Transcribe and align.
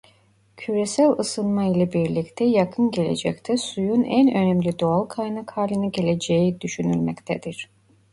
Küresel 0.57 1.09
ısınma 1.09 1.65
ile 1.65 1.93
birlikte 1.93 2.43
yakın 2.45 2.91
gelecekte 2.91 3.57
suyun 3.57 4.03
en 4.03 4.33
önemli 4.35 4.79
doğal 4.79 5.05
kaynak 5.05 5.51
haline 5.51 5.87
geleceği 5.87 6.61
düşünülmektedir. 6.61 7.69